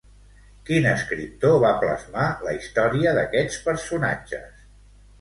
Quin 0.69 0.87
escriptor 0.91 1.53
va 1.65 1.75
plasmar 1.85 2.25
la 2.49 2.57
història 2.59 3.15
d'aquests 3.21 3.63
personatges? 3.71 4.69